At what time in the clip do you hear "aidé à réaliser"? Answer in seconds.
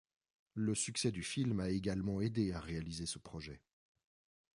2.21-3.05